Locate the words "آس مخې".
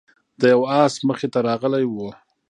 0.81-1.27